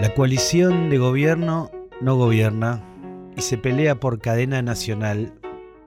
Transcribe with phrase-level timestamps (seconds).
[0.00, 1.70] La coalición de gobierno
[2.02, 2.84] no gobierna
[3.34, 5.32] y se pelea por cadena nacional.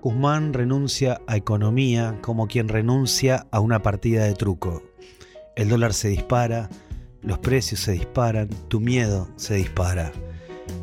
[0.02, 4.82] Guzmán renuncia a economía como quien renuncia a una partida de truco.
[5.56, 6.72] El dólar se dispara,
[7.22, 10.12] los precios se disparan, tu miedo se dispara.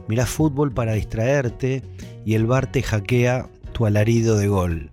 [0.07, 1.83] Mirás fútbol para distraerte
[2.25, 4.93] y el bar te hackea tu alarido de gol.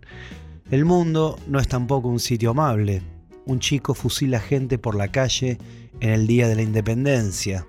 [0.72, 3.04] El mundo no es tampoco un sitio amable.
[3.46, 5.60] Un chico fusila gente por la calle
[6.00, 7.68] en el Día de la Independencia.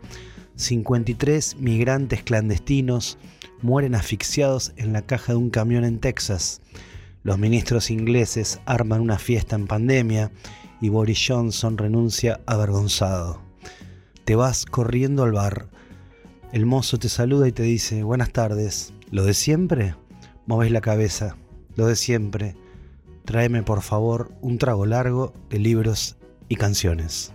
[0.56, 3.18] 53 migrantes clandestinos
[3.60, 6.60] mueren asfixiados en la caja de un camión en Texas.
[7.22, 10.30] Los ministros ingleses arman una fiesta en pandemia
[10.80, 13.40] y Boris Johnson renuncia avergonzado.
[14.24, 15.68] Te vas corriendo al bar.
[16.52, 18.92] El mozo te saluda y te dice, buenas tardes.
[19.10, 19.96] ¿Lo de siempre?
[20.46, 21.36] Moves la cabeza.
[21.74, 22.54] Lo de siempre.
[23.24, 26.16] Tráeme por favor un trago largo de libros
[26.48, 27.32] y canciones.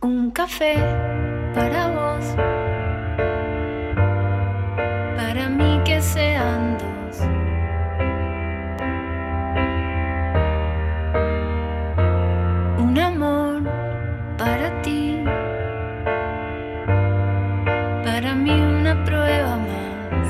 [0.00, 2.24] Un café para vos,
[5.16, 7.20] para mí que sean dos.
[12.78, 13.62] Un amor
[14.36, 15.24] para ti,
[18.04, 20.28] para mí una prueba más.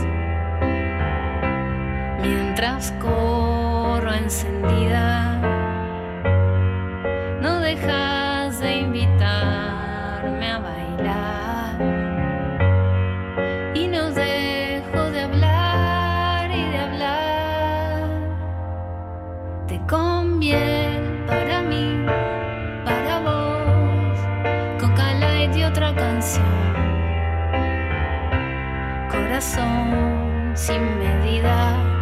[2.23, 5.41] Mientras corro encendida,
[7.41, 8.18] no dejas
[30.99, 31.98] medida.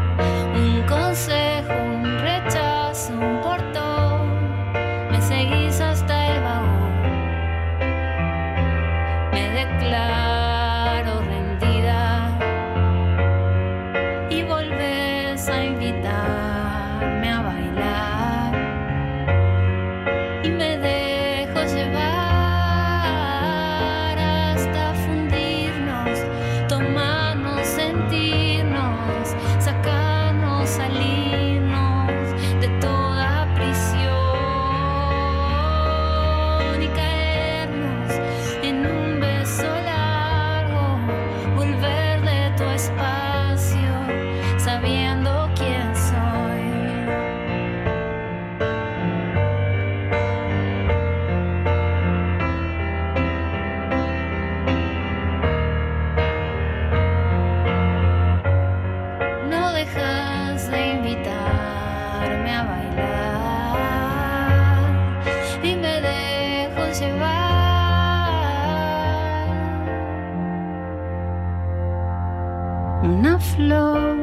[73.06, 74.18] Una flor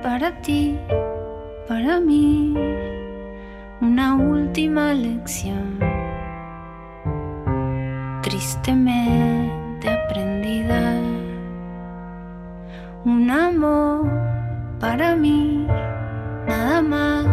[0.00, 0.78] para ti,
[1.66, 2.54] para mí,
[3.80, 5.80] una última lección.
[8.22, 11.00] Tristemente aprendida
[13.04, 14.08] un amor
[14.78, 15.66] para mí,
[16.46, 17.26] nada más.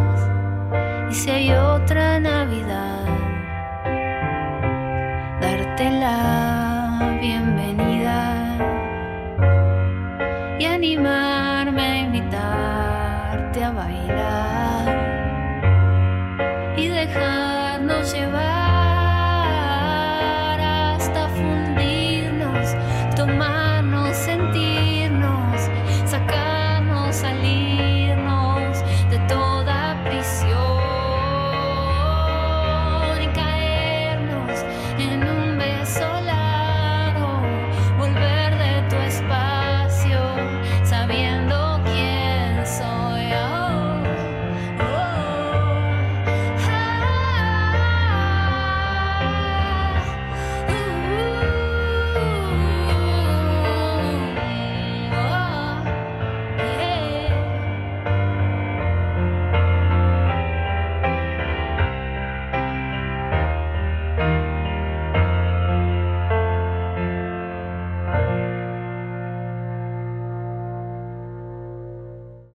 [1.12, 3.05] Y si hay otra Navidad,
[13.56, 14.65] ではいら